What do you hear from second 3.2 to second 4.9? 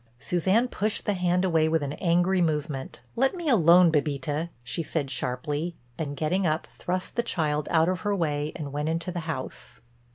me alone, Bébita," she